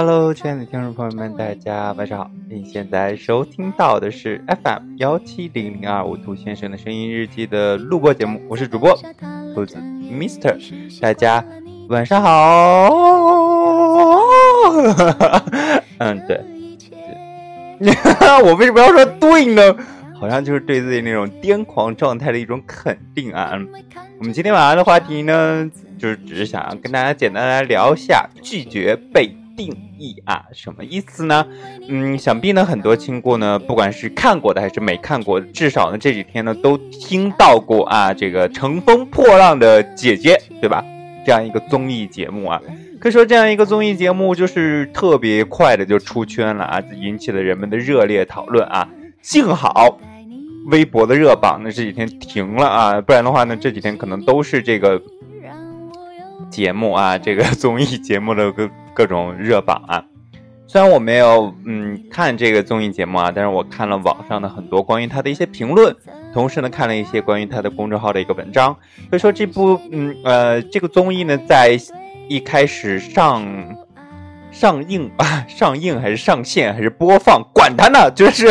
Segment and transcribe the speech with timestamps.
[0.00, 2.30] Hello，亲爱的听众朋友们，大家晚上好！
[2.48, 8.96] 您现在收听到的是 FM 幺七零零二五兔先生的声音日记的录播节目，我是主播
[9.56, 10.56] 兔子 Mister，
[11.00, 11.44] 大家
[11.88, 12.94] 晚上好。
[15.98, 16.40] 嗯，对，
[18.46, 19.76] 我为什么要说对呢？
[20.14, 23.50] 好像就是对自己那种癫狂状态的一种肯定啊！
[24.20, 25.68] 我们今天晚上的话题呢，
[25.98, 29.66] 就是只是想要跟大家简单来聊一下拒绝被定
[29.98, 31.44] 义啊，什么意思呢？
[31.88, 40.84] 嗯，想必呢很多亲故呢，不管是看过的还是没看过，至少呢这几天呢都听到过啊，这个乘风破浪的姐姐，对吧？
[41.26, 42.62] 这样一个综艺节目啊，
[43.00, 48.88] 可以说这样一个综艺节目就是特别快的就出圈了啊，引起了人们的热烈讨论啊。
[49.20, 49.98] 幸好。
[50.70, 55.00] 微博的热榜呢这几天停了啊，不然的话呢这几天可能都是这个
[56.50, 60.04] 节目啊，这个综艺节目的个各各种热榜啊。
[60.66, 65.94] 虽然我没有嗯看这个综艺节目啊，但是我看了网上的很多关于他的一些评论，
[66.34, 68.76] 同时呢看了一些关于他的公众号的一个文章。
[69.08, 71.78] 所以说这部嗯呃这个综艺呢在
[72.28, 73.46] 一开始上。
[74.50, 77.42] 上映啊， 上映还是上线还是播放？
[77.52, 78.10] 管他呢！
[78.10, 78.46] 就是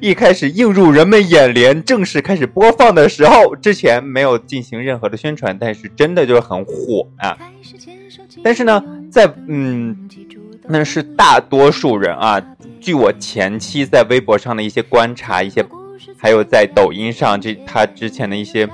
[0.00, 7.36] 一开始映入人们眼帘，正式开始播放的时候，之前没有进行任何的宣传，但是真的就是很火啊。
[8.42, 8.82] 但是呢，
[9.12, 10.08] 在嗯，
[10.68, 12.40] 那是大多数人啊。
[12.80, 15.62] 据我前期在微博上的一些观察，一些
[16.16, 18.66] 还有在抖音上这他之前的一些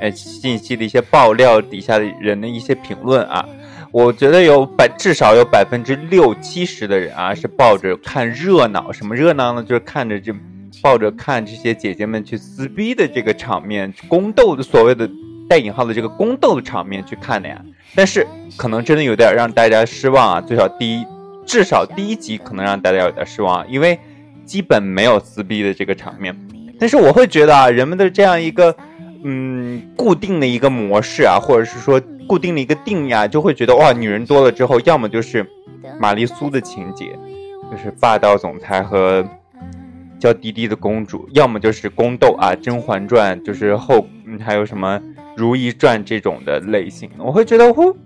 [0.00, 3.46] 呃信息的一些爆料底下的人的一些评论啊。
[3.92, 9.62] 我觉得有百至少有百分之六七十的人啊，是抱着看热闹，什么热闹呢？
[9.62, 10.34] 就是看着这，
[10.80, 15.06] 抱着看这些姐姐们去撕逼的这个场面，宫斗的所谓的
[15.52, 17.60] 带引号的这个宫斗的场面去看的呀。
[17.94, 21.06] 但是可能真的有点让大家失望啊，最少第一，
[21.44, 23.98] 至少第一集可能让大家有点失望，因为
[24.46, 26.34] 基本没有撕逼的这个场面。
[26.80, 28.74] 但是我会觉得啊，人们的这样一个。
[29.24, 35.46] 嗯，固定的一个模式啊，或者是说固定的一个定义啊，就会觉得哇，女人多了之后，要么就是
[36.00, 37.16] 玛丽苏的情节，
[37.70, 39.24] 就是霸道总裁和
[40.18, 44.04] 娇滴滴的公主，要么就是宫斗啊，《甄嬛传》就是后
[44.44, 44.98] 还有什么
[45.36, 47.96] 《如懿传》这种的类型，我会觉得呼，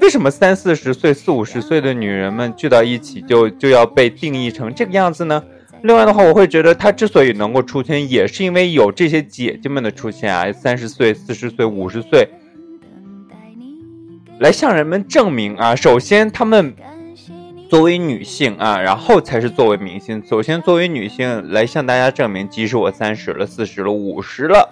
[0.00, 5.42] 为什么三四十岁、四五十岁的女人们聚到一起就就要被定义成这个样子呢？
[5.82, 12.28] 另外的话，我会觉得她之所以能够出圈，也是因为有这些姐姐们的出现啊，三十岁、四十岁、五十岁，
[14.38, 15.74] 来向人们证明啊。
[15.74, 16.72] 首先，她们
[17.68, 20.22] 作为女性啊，然后才是作为明星。
[20.24, 24.68] 首先，作为女性来向大家证明，即使我三十了、四十了、五十了，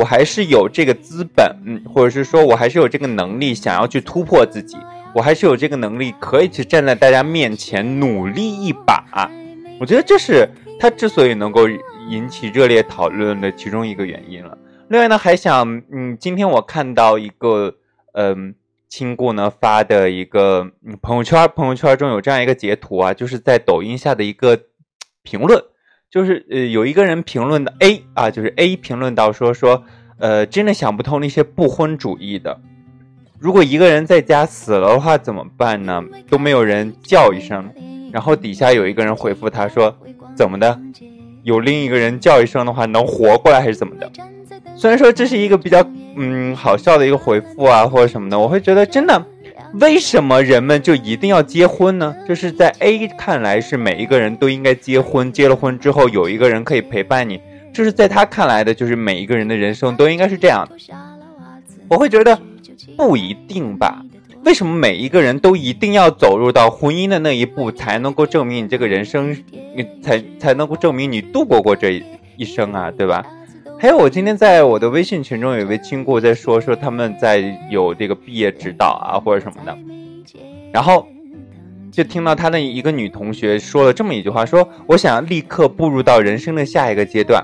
[0.00, 4.78] 我还是有这个资本，嗯，或者是说我还是有这个能力，想要去突破自己，
[5.14, 9.30] 我还是有这个能力，可以去站在大家面前努力一把。
[9.78, 11.68] 我觉得这是他之所以能够
[12.08, 14.56] 引起热烈讨论的其中一个原因了。
[14.88, 17.74] 另外呢，还想，嗯，今天我看到一个，
[18.14, 18.54] 嗯，
[18.88, 20.66] 亲故呢发的一个
[21.02, 24.58] 朋友圈，朋友圈中有这样一个截图啊，就是在抖音下的一个
[25.22, 25.62] 评论，
[26.10, 29.84] 就是呃，有一个人评论的 A 啊，就是 A 评论到说说，
[30.18, 32.60] 呃，真的想不通那些不婚主义的，
[33.38, 36.02] 如果一个人在家死了的话怎么办呢？
[36.28, 37.70] 都没有人叫一声。
[38.12, 39.96] 然后底下有一个人回复他说
[40.34, 40.76] ：“怎么的？
[41.44, 44.10] 有另一个人叫一声的话，能活过来还是怎么的？”
[44.76, 45.80] 虽然说这是一个比较
[46.16, 49.24] 嗯好笑的一个回复啊，或者什么的，我会觉得真的，
[49.74, 52.14] 为什么人们就一定要结婚呢？
[52.28, 57.40] 就是在 A 看来是每一个人都应该结婚，结了婚之后有一个人可以陪伴你，
[57.72, 60.76] 就是在他看来的，就是每一个人的人生都应该是这样的。
[61.88, 62.38] 我会觉得
[62.96, 64.02] 不一定吧。
[64.44, 69.36] 为什么每一个人都一定要走入到婚姻的那一步，才能够证明你这个人生，
[69.76, 72.02] 你才才能够证明你度过过这
[72.36, 73.24] 一生啊，对吧？
[73.80, 77.38] 还有，我今天在我的微信群中有一位亲故在说说他们在
[77.70, 79.78] 有这个毕业指导啊或者什么的，
[80.70, 81.08] 然后
[81.90, 87.42] 就听到他的一个女同学说了这么一句话，说我想立刻步入到人生的下一个阶段，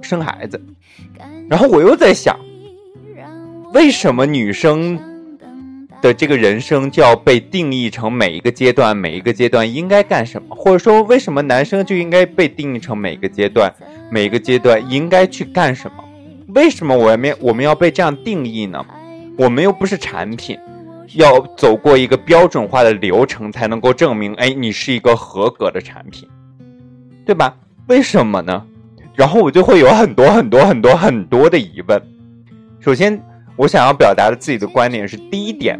[0.00, 0.58] 生孩子。
[1.46, 2.34] 然后我又在想，
[3.74, 4.98] 为什么女生？
[6.00, 13.72] 的这个人生就要被定义成每一个阶段，每一个阶段应该干什么，或者说为什么男生就应该被定义成每个阶段，
[14.10, 16.04] 每个阶段应该去干什么？
[16.54, 18.84] 为什么我们我们要被这样定义呢？
[19.36, 20.58] 我们又不是产品，
[21.14, 26.28] 要走过一个标准化的流程才能够证明，哎，你是一个合格的产品，
[27.24, 27.56] 对吧？
[27.86, 28.66] 为什么呢？
[29.14, 32.02] 然后我就会有很多很多很多很多的疑问。
[32.80, 33.20] 首先，
[33.56, 35.78] 我想要表达的自己的观点是：第一点。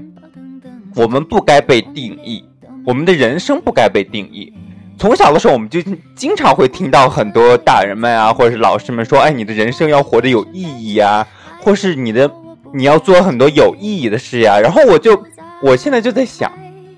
[0.94, 2.44] 我们不该被定义，
[2.84, 4.52] 我们的人生不该被定义。
[4.98, 5.80] 从小的时候，我们就
[6.14, 11.26] 经常会听到很多大人们啊，或者是老师们说：“哎，你的人生要活得有意义呀，
[11.60, 12.30] 或是你的
[12.74, 15.18] 你要做很多有意义的事呀。”然后我就，
[15.62, 16.52] 我现在就在想，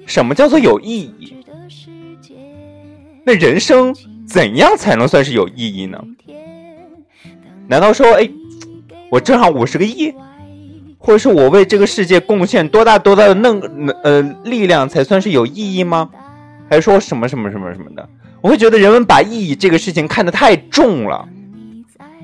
[0.04, 1.36] 什么叫做有意义？
[3.24, 3.94] 那人生
[4.26, 6.02] 怎样才能算是有意义呢？
[7.68, 8.28] 难道说，哎，
[9.10, 10.12] 我挣上五十个亿，
[11.02, 13.60] 或者是我为这个世界贡献多大多大的能
[14.04, 16.08] 呃力量才算是有意义吗？
[16.70, 18.08] 还是说什么什么什么什么的？
[18.40, 21.28] 我会觉得人们把意义这个事情看得太重了。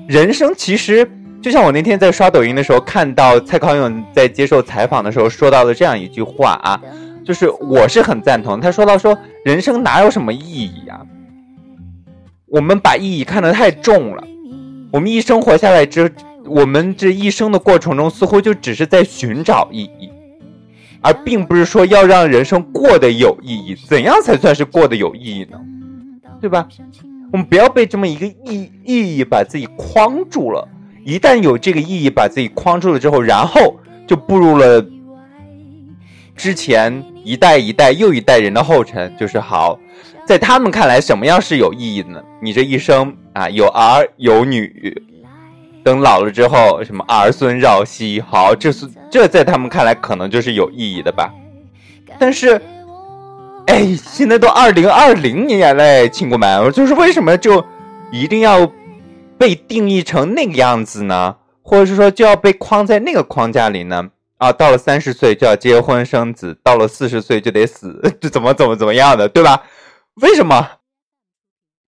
[0.07, 1.05] 人生其实
[1.41, 6.81] 就像我那天在刷抖音的时候看到蔡康永在接受采访的时候说到的这样一句话啊。
[7.25, 9.15] 就是我是很赞同他说到说
[9.45, 11.01] 人生哪有什么意义啊？
[12.47, 14.23] 我们把意义看得太重了。
[14.91, 16.11] 我们一生活下来之，
[16.49, 20.09] 我们这一生的过程中，似乎就只是在寻找意义，
[21.01, 23.75] 而并不是说要让人生过得有意义。
[23.87, 25.59] 怎样才算是过得有意义呢？
[26.41, 26.67] 对吧？
[27.31, 30.67] 我们不要被这么一个意意义把自己框住了。
[31.05, 34.83] 一旦有这个意义把自己框住了之后，然后就步入了。
[36.35, 39.77] 之前一代一代又一代人的后尘，就是好，
[40.25, 42.23] 在他们看来，什么样是有意义的呢？
[42.41, 45.03] 你这一生啊，有儿有女，
[45.83, 51.33] 等老了之后，什么儿孙绕膝，好，这是这在他们看来可能就是有意义的吧？
[52.19, 52.61] 但是，
[53.67, 57.63] 哎，现在都二零二零年嘞，亲姑们，就是为什么就
[58.11, 58.71] 一定要
[59.37, 61.35] 被定义成那个样子呢？
[61.61, 64.09] 或者是说，就要被框在那个框架里呢？
[64.37, 69.63] 啊，到了三十岁就要结婚生子，到了四十岁就得死， 这怎么怎么怎么样的，对吧？
[70.21, 70.67] 为什么？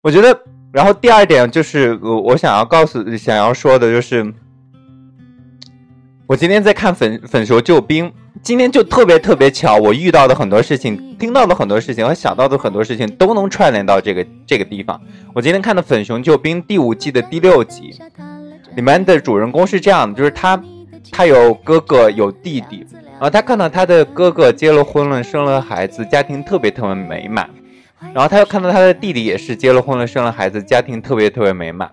[0.04, 4.34] 我觉得，然后第二点就是我我想要告诉、想要说的就是，
[6.28, 8.10] 我今天在看《粉粉熟救兵》，
[8.42, 15.00] 今天就特别特别巧，我遇到的很多事情、听到的很多事情和想到的很多事情都能串联到这个这个地方。
[15.34, 17.94] 我今天看的《粉熊救兵》第五季的第六集，
[18.76, 20.62] 里面的主人公是这样的，就是他。
[21.12, 27.50] 他有哥哥有弟弟，然后他看到他的哥哥结了婚了，生了孩子，家庭特别特别美满。
[28.14, 31.90] 然后他又看到他的弟弟也是结了婚了，生了孩子，家庭特别特别美满。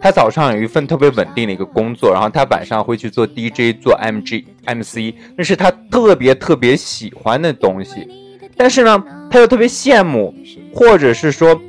[0.00, 8.06] 他早上有一份特别稳定的一个工作，然后他晚上会去做 DJ 做 MG MC，那是他特别特别喜欢的东西。
[8.56, 10.34] 但是呢，他又特别羡慕，
[10.74, 11.60] 或者是说，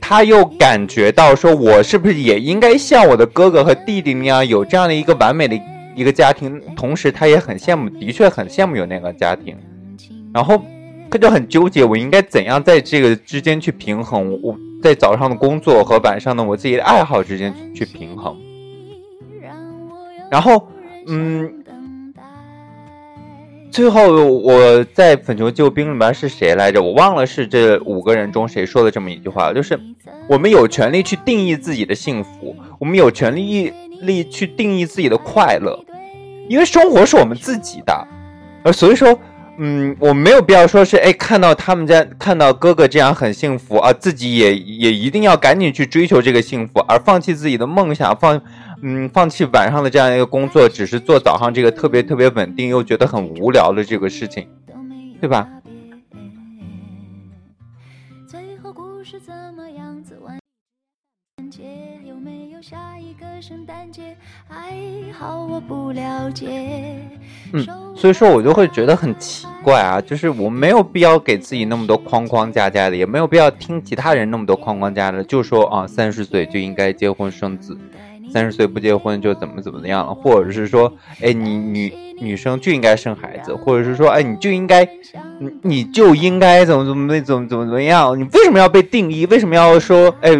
[0.00, 5.60] 他又感觉到说，我是不是也应该像我的哥哥和弟弟那样有这样的一个完美的。
[5.96, 9.56] 一个家庭，同时他也很羡慕，的确很羡慕有那个家庭，
[10.34, 10.60] 然后
[11.14, 14.36] 他就很纠结，我应该怎样在这个之间去平衡？
[14.42, 18.36] 我在早上的工作和晚上的我自己的爱好之间去平衡。
[20.28, 20.66] 然后，
[21.06, 21.62] 嗯，
[23.70, 26.82] 最后我在《粉球救兵》里面是谁来着？
[26.82, 29.78] 我忘了是这五个人中谁说的这么一句话，就是
[30.28, 33.72] 我们有权利去定义自己的幸福，我们有权利。
[34.00, 35.82] 力去定义自己的快乐，
[36.46, 38.06] 因为生活是我们自己的，
[38.64, 39.18] 呃，所以说，
[39.56, 48.40] 嗯，我没有必要说是，哎，看到他们家看到哥哥这样很幸福啊，自己也也一定要赶紧去追求这个幸福，而放弃自己的梦想，放，
[48.82, 54.48] 嗯，放弃晚上的这样一个工作，只是做早上这个特别特别稳定又觉得很无聊的这个事情，
[55.20, 55.48] 对吧？
[63.42, 64.16] 圣诞节
[64.48, 64.74] 还
[65.12, 66.98] 好我不了解。
[67.52, 67.62] 嗯，
[67.94, 77.76] 所以说我就会觉得很奇怪啊，就是我没有必要给自己那么多框框架架的，也没有必要听其他人那么多框框架的，就说啊，三十岁就应该结婚生子，
[78.32, 80.90] 三十岁不结婚就怎么怎么样了，或者是说，
[81.20, 84.88] 哎，你女女生就应该生孩子，或者是说，哎，你就应该，
[85.38, 88.18] 你你就应该怎么怎么怎么怎么怎么样？
[88.18, 89.26] 你为什么要被定义？
[89.26, 90.30] 为什么要说，哎，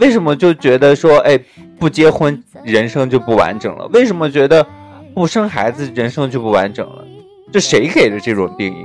[0.00, 1.38] 为什么就觉得说，哎？
[1.78, 3.88] 不结婚，人生就不完整了。
[3.94, 4.66] 为什么觉得
[5.14, 7.02] 不生孩子，人生就不完整了？
[7.50, 8.84] 这谁给的这种定义？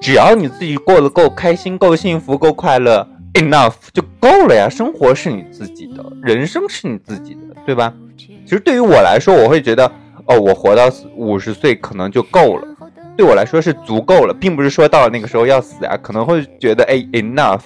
[0.00, 4.68] 只要你自己过得够开心、够幸福、够快乐，enough 就够了呀。
[4.70, 7.92] 生活是你自己的，人生是你自己的，对吧？
[8.16, 9.90] 其实对于我来说，我会觉得，
[10.26, 12.68] 哦，我活到五十岁可能就够了，
[13.16, 15.96] 对我来说是足够了，并不是说到了那个时候要死啊。
[16.00, 17.62] 可能会觉得，哎，enough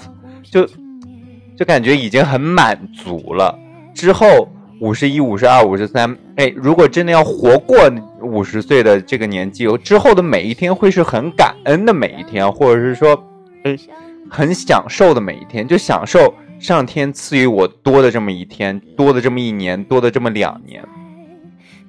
[0.51, 0.67] 就
[1.57, 3.59] 就感觉已经很满足了。
[3.95, 4.49] 之后。
[4.81, 7.79] 五十一、五十二、五十三，哎，如果真的要活过
[8.21, 13.17] 五十岁的这个年纪，之后的每一天会是很感恩的每一天，或者是说，
[13.63, 13.79] 嗯，
[14.29, 20.83] 很享受的每一天，就享受上天赐予我多的这么一天，多的这么一年，多的这么两年，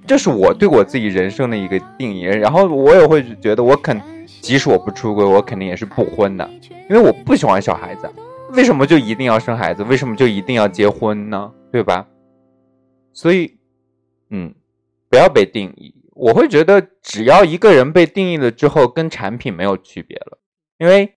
[0.05, 2.22] 这是我对我自己人生的一个定义。
[2.25, 4.00] 然后我也会觉得，我肯
[4.39, 6.48] 即使我不出轨，我肯定也是不婚的，
[6.91, 8.08] 因为我不喜欢小孩子。
[8.56, 9.84] 为什么就一定要生孩子？
[9.84, 11.52] 为什么就一定要结婚呢？
[11.72, 12.08] 对吧？
[13.12, 13.58] 所以，
[14.30, 14.54] 嗯，
[15.10, 15.94] 不要被定义。
[16.14, 20.38] 我会觉得，只要一个人被定义了之后，跟产品没有区别了，
[20.78, 21.16] 因为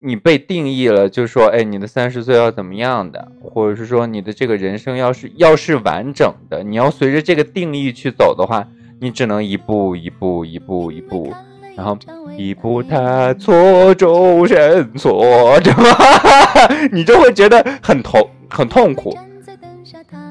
[0.00, 8.68] 你被定义了，就说，哎，你的三十岁要怎么样的，或者是说你的这个人生要是要是完整的，你要随着这个定义去走的话，
[9.00, 11.32] 你只能一步一步一步一步。
[11.76, 11.96] 然后
[12.36, 16.68] 一步踏错，终身错，对吧？
[16.92, 19.16] 你就会觉得很痛，很痛苦。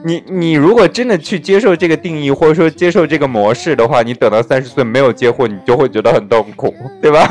[0.06, 7.26] 你你如果真的去接受这个定义，或者说接受这个模式的话，你等到三十岁没有结婚，你就会觉得很痛苦，对吧？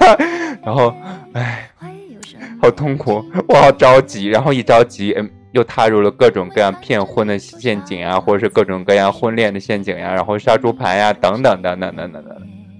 [0.62, 0.92] 然后，
[1.32, 1.70] 唉，
[2.60, 4.28] 好痛苦，我好着急。
[4.28, 12.36] 然后一着急，嗯，又踏入了各种各样骗婚的陷阱啊，或者是各种各样婚恋的陷阱呀，然后杀猪盘呀，等等等等等等等，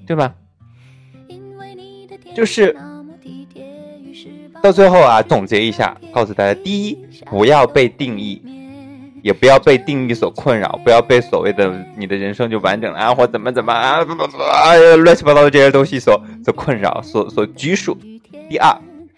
[0.07, 0.35] 对吧？
[2.40, 2.75] 就是
[4.62, 8.40] 到最后啊，总结一下，告诉大家：第一，不要被定义，
[9.23, 14.02] 也不要被定义所困扰，不要被所谓的你的人生就完整了啊，或怎么怎么啊，
[14.97, 17.94] 乱七八糟的这些东西所所困扰、所所拘束。
[18.49, 18.75] 第二，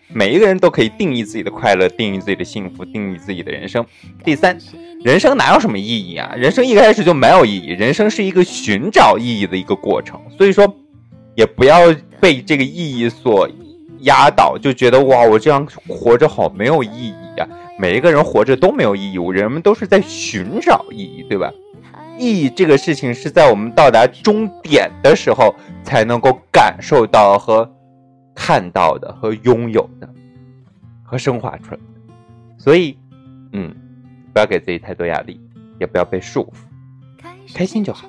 [0.09, 3.87] 每一个人都可以定义自己的快乐，定义自己的幸福，定义自己的人生。
[4.25, 4.59] 第三，
[5.05, 6.35] 人生哪有什么意义啊？
[6.37, 10.21] 人生一开始就没有意义，人生是一个寻找意义的一个过程。
[10.37, 10.75] 所以说，
[11.35, 11.95] 也不要。
[12.23, 13.51] 被这个意义所
[14.03, 17.45] 压倒，就觉得哇，我这样活着好没有意义呀！
[17.77, 21.51] 每一个人活着都没有意义，人们都是在寻找意义，对吧？
[22.17, 27.69] 意义这个事情是在我们到达终点的时候才能够感受到和
[28.37, 30.09] 看到的，和拥有的，
[31.03, 31.83] 和升华出来的。
[32.57, 32.97] 所以，
[33.53, 33.75] 嗯，
[34.33, 35.41] 不要给自己太多压力，
[35.81, 38.09] 也不要被束缚，开心就好。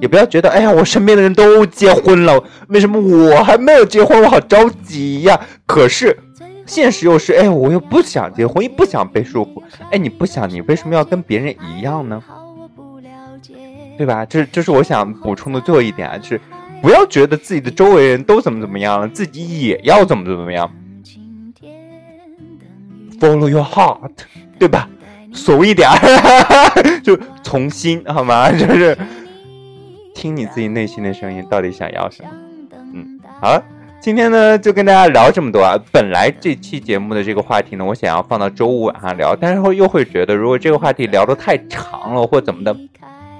[0.00, 4.22] 也不要觉得，哎呀，我身边的人都结婚了，为什么我还没有结婚？
[4.22, 5.38] 我好着急呀！
[5.66, 6.16] 可是，
[6.64, 9.62] 现实又是，哎，我又不想结婚，又不想被束缚。
[9.90, 12.22] 哎，你不想，你为什么要跟别人一样呢？
[13.98, 14.24] 对吧？
[14.24, 16.40] 这这是我想补充的最后一点啊，就是
[16.80, 20.70] 不要觉得自己的周围人都怎么怎么样了，自己也要怎么怎么样。
[23.20, 24.10] Follow your heart，
[24.58, 24.88] 对吧？
[25.34, 25.90] 怂一点，
[27.04, 28.50] 就从心好吗？
[28.50, 28.96] 就是。
[30.20, 32.30] 听你自己内心的声音，到底想要什么？
[32.92, 33.64] 嗯，好了，
[34.02, 35.82] 今天呢就跟大家聊这么多啊。
[35.90, 42.76] 本来这期节目的这个话题呢，我想要放到周五晚上聊，但是又会觉得，如果这个话题聊得太长了或怎么的，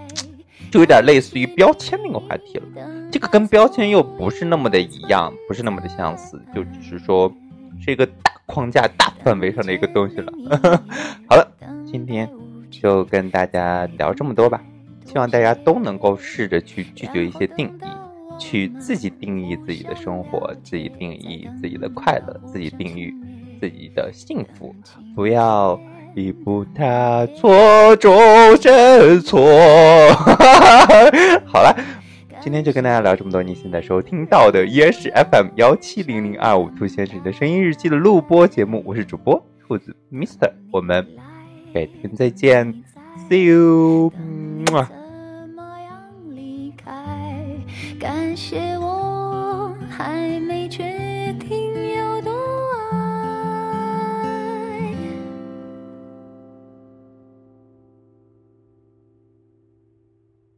[0.72, 2.64] 就有点类似于标签那个话题了。
[3.12, 7.30] 这个跟标签又不是那么的一样，不是那么的相似，就只是说
[7.84, 10.32] 是一个大框架、大范围上的一个东西了。
[11.28, 11.46] 好了，
[11.84, 12.26] 今天
[12.70, 14.62] 就跟大家聊这么多吧。
[15.04, 23.12] 希望大家都能够试着去拒绝一些定义，去自己定义自己的生活，自己定义自己的快乐，自己定义
[23.60, 24.74] 自己的幸福。
[25.14, 25.78] 不要
[26.14, 29.40] 一步踏错，终身错。
[31.46, 31.76] 好了，
[32.40, 33.42] 今天就跟大家聊这么多。
[33.42, 41.06] 你现在收听到的依然是 FM 幺七零零二五兔先生的声音日记的录播节目，我是主播兔子 Mister，我们
[41.74, 42.82] 改天再见
[43.30, 44.12] ，See you。
[48.00, 49.09] 感谢我还没觉